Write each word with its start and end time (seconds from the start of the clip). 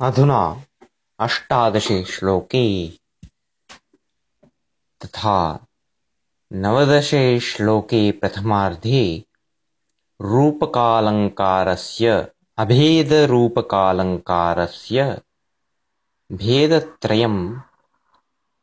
अधुना 0.00 0.64
अष्टादशे 1.20 2.04
श्लोके 2.04 2.88
तथा 5.04 5.66
नवदशे 6.52 7.40
श्लोके 7.40 8.12
प्रथमार्धे 8.12 9.24
रूपकालङ्कारस्य 10.20 12.28
अभेदरूपकालङ्कारस्य 12.58 15.20
भेदत्रयं 16.32 17.60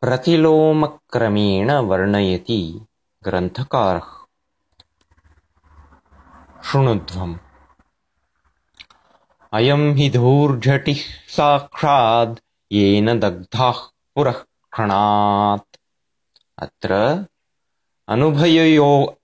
प्रतिलोमक्रमेण 0.00 1.72
वर्णयति 1.72 2.86
ग्रन्थकारः। 3.22 4.24
शृणुध्वम् 6.64 7.36
अयं 9.52 9.94
हि 9.94 10.10
धूर्झटिः 10.10 11.28
साक्षाद् 11.28 12.40
येन 12.72 13.20
दग्धाः 13.20 13.74
पुरः 14.14 14.32
क्षणात्। 14.32 15.76
अत्र 16.58 17.24
अनुभयो 18.08 19.20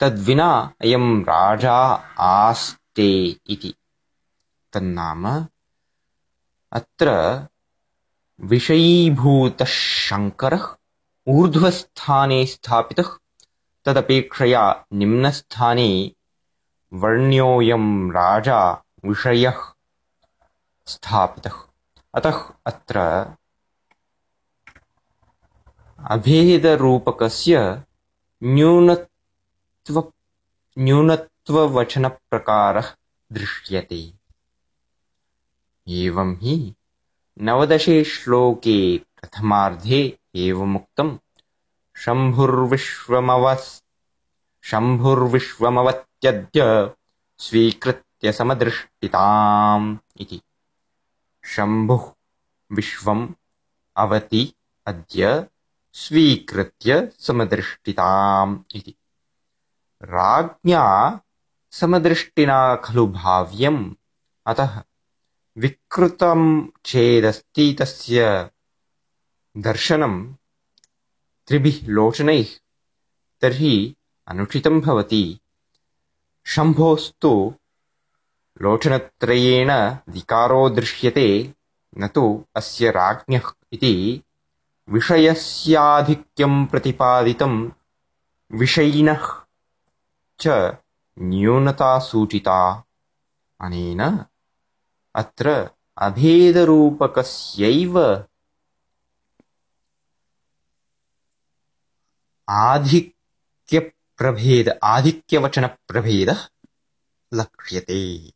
तद्विना 0.00 0.74
अयं 0.80 1.22
राजा 1.22 1.74
आस्ते 2.18 3.40
इति। 3.46 3.74
तन्नाम 4.72 5.48
अत्र 6.72 7.10
विषयीभूतः 8.40 9.64
शङ्करः 9.64 10.76
ऊर्ध्वस्थाने 11.28 12.46
स्थापितः 12.46 13.16
तदपेक्षया 13.84 14.84
निम्नस्थाने 14.92 16.12
वर्ण्योऽयं 16.92 18.12
राजा 18.12 18.82
विषयः 19.04 19.72
स्थापितः। 20.86 21.52
अतः 22.14 22.52
अत्र 22.66 23.00
अभेदरूपकस्य 26.10 27.82
न्यूनत्व 28.44 30.12
न्यूनत्ववचनप्रकारः 30.78 32.92
दृश्यते। 33.32 34.12
एवं 35.88 36.36
हि 36.36 36.74
नवदशे 37.40 38.04
श्लोके 38.04 38.98
प्रथमार्धे 38.98 40.18
एवमुक्तं 40.34 41.18
शम्भुर्विश्वमवत्यद्य 44.62 46.90
स्वीकृत्य 47.38 48.32
समदृष्टिताम् 48.32 49.96
इति। 50.20 50.40
शम्भुः 51.44 52.12
विश्वम् 52.72 53.28
अवति 53.96 54.54
अद्य 54.86 55.46
स्वीकृत्य 55.92 57.12
समदृष्टिताम् 57.20 58.58
इति। 58.74 58.94
राज्ञा 60.02 61.20
समदृष्टिना 61.70 62.76
खलु 62.76 63.06
भाव्यम्। 63.06 63.94
अतः 64.46 64.82
विकृतं 65.58 66.40
चेदस्ति 66.84 67.76
तस्य 67.80 68.50
दर्शनं 69.56 70.14
त्रिभिः 71.46 71.88
लोचनैः 71.88 72.50
तर्हि 73.40 73.96
अनुचितं 74.28 74.80
भवति। 74.80 75.40
शम्भोस्तु 76.46 77.32
लोचनत्रयेण 78.62 79.72
विकारो 80.12 80.68
दृश्यते 80.70 81.54
न 81.98 82.08
तु 82.08 82.44
अस्य 82.56 82.90
राज्ञः 82.90 83.50
इति 83.72 84.22
विषयस्याधिक्यं 84.88 86.66
प्रतिपादितं 86.66 87.72
विषयिनः 88.52 89.26
च 90.40 90.76
न्यूनता 91.18 91.98
सूचिता 91.98 92.60
अनेन 93.60 94.02
अत्र 95.16 95.50
अभेदरूपकस्यैव 96.06 97.98
आधिक्यप्रभेद 102.48 104.68
आधिक्यवचनप्रभेदः 104.84 106.40
लक्ष्यते। 107.34 108.32